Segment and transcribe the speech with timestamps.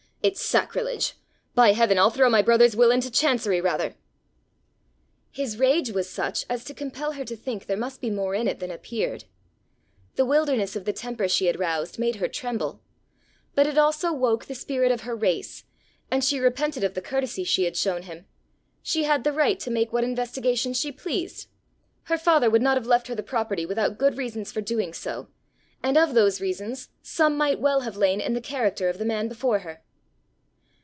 [0.23, 1.13] It's sacrilege!
[1.55, 3.95] By heaven, I'll throw my brother's will into chancery rather!"
[5.31, 8.47] His rage was such as to compel her to think there must be more in
[8.47, 9.23] it than appeared.
[10.17, 12.81] The wilderness of the temper she had roused made her tremble,
[13.55, 15.63] but it also woke the spirit of her race,
[16.11, 18.27] and she repented of the courtesy she had shown him:
[18.83, 21.49] she had the right to make what investigations she pleased!
[22.03, 25.29] Her father would not have left her the property without good reasons for doing so;
[25.81, 29.27] and of those reasons some might well have lain in the character of the man
[29.27, 29.81] before her!